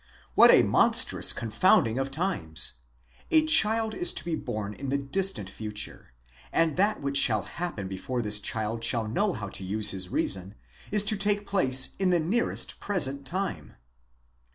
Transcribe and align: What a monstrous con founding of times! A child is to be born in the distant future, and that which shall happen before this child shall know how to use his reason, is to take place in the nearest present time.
What 0.33 0.49
a 0.49 0.63
monstrous 0.63 1.31
con 1.31 1.51
founding 1.51 1.99
of 1.99 2.09
times! 2.09 2.73
A 3.29 3.45
child 3.45 3.93
is 3.93 4.13
to 4.13 4.25
be 4.25 4.33
born 4.33 4.73
in 4.73 4.89
the 4.89 4.97
distant 4.97 5.47
future, 5.47 6.13
and 6.51 6.75
that 6.75 7.03
which 7.03 7.17
shall 7.19 7.43
happen 7.43 7.87
before 7.87 8.23
this 8.23 8.39
child 8.39 8.83
shall 8.83 9.07
know 9.07 9.33
how 9.33 9.49
to 9.49 9.63
use 9.63 9.91
his 9.91 10.09
reason, 10.09 10.55
is 10.91 11.03
to 11.03 11.15
take 11.15 11.45
place 11.45 11.93
in 11.99 12.09
the 12.09 12.19
nearest 12.19 12.79
present 12.79 13.27
time. 13.27 13.75